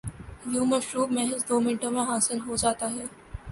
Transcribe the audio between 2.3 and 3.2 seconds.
ہوجاتا ہے۔